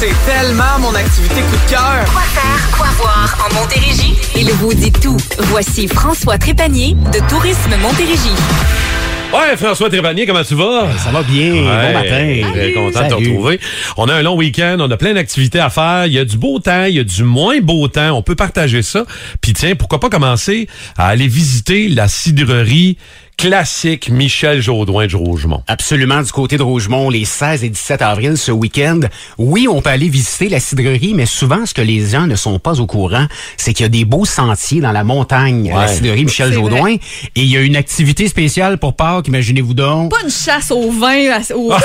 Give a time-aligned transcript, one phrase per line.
[0.00, 2.04] c'est tellement mon activité coup de cœur.
[2.10, 4.14] Quoi faire, quoi voir en Montérégie?
[4.34, 5.18] Il vous dit tout.
[5.40, 8.32] Voici François Trépanier de Tourisme Montérégie.
[9.30, 10.88] Ouais, François Trépanier, comment tu vas?
[10.96, 11.52] Ça va bien.
[11.52, 12.50] bon matin.
[12.50, 13.60] Très content de te retrouver.
[13.98, 16.06] On a un long week-end, on a plein d'activités à faire.
[16.06, 18.12] Il y a du beau temps, il y a du moins beau temps.
[18.16, 19.04] On peut partager ça.
[19.42, 22.96] Puis tiens, pourquoi pas commencer à aller visiter la cidrerie
[23.40, 25.62] classique Michel Jaudoin de Rougemont.
[25.66, 29.00] Absolument, du côté de Rougemont, les 16 et 17 avril, ce week-end.
[29.38, 32.58] Oui, on peut aller visiter la cidrerie, mais souvent, ce que les gens ne sont
[32.58, 33.26] pas au courant,
[33.56, 36.92] c'est qu'il y a des beaux sentiers dans la montagne à la cidrerie Michel Jaudoin.
[36.92, 37.00] Et
[37.36, 40.10] il y a une activité spéciale pour Pâques, imaginez-vous donc.
[40.10, 41.76] Pas une chasse au vin, au Euh,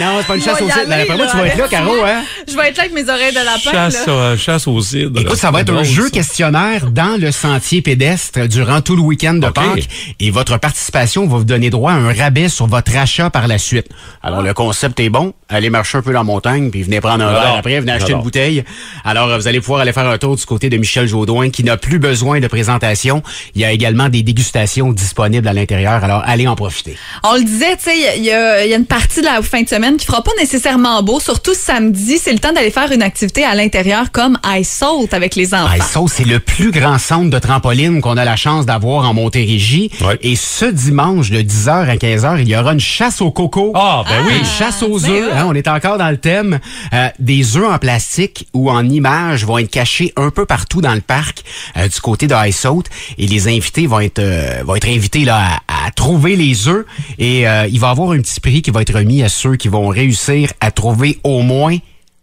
[0.00, 0.80] non, c'est pas une chasse au cidre.
[0.80, 2.22] aller, D'après moi, tu vas être là, Caro, hein?
[2.48, 3.70] Je vais être là avec mes oreilles de lapin.
[3.70, 4.12] Chasse, là.
[4.12, 5.20] euh, chasse au cidre.
[5.20, 6.10] Écoute, ça va être un jeu ça.
[6.10, 9.54] questionnaire dans le sentier pédestre durant tout le week-end de OK.
[9.54, 9.88] Pâques.
[10.18, 13.58] Et votre participation va vous donner droit à un rabais sur votre achat par la
[13.58, 13.86] suite.
[14.22, 15.34] Alors, le concept est bon.
[15.48, 18.12] Allez marcher un peu dans la montagne, puis venez prendre un verre après, venez acheter
[18.12, 18.64] une bouteille.
[19.04, 21.76] Alors, vous allez pouvoir aller faire un tour du côté de Michel Jaudoin, qui n'a
[21.76, 23.22] plus besoin de présentation.
[23.54, 26.04] Il y a également des dégustations disponibles à l'intérieur.
[26.04, 26.96] Alors, allez en profiter.
[27.24, 29.68] On le disait, tu sais, il y a- y, une partie de la fin de
[29.68, 32.18] semaine qui fera pas nécessairement beau, surtout samedi.
[32.18, 35.70] C'est le temps d'aller faire une activité à l'intérieur comme ice saute avec les enfants.
[35.80, 39.14] Ah, ça, c'est le plus grand centre de trampoline qu'on a la chance d'avoir en
[39.14, 39.90] Montérégie.
[40.00, 40.18] Ouais.
[40.22, 43.72] Et ce dimanche, de 10h à 15h, il y aura une chasse au coco.
[43.74, 44.38] Ah, ben oui.
[44.38, 46.60] Une chasse aux ben œufs, hein, on est encore dans le thème.
[46.92, 50.94] Euh, des œufs en plastique ou en images vont être cachés un peu partout dans
[50.94, 51.42] le parc
[51.76, 52.86] euh, du côté de Ice Out.
[53.18, 56.86] Et les invités vont être euh, vont être invités là à, à trouver les œufs.
[57.18, 59.56] Et euh, il va y avoir un petit prix qui va être remis à ceux
[59.56, 61.76] qui vont réussir à trouver au moins